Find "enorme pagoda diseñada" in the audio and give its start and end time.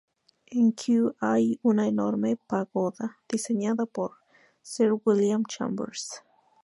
1.87-3.85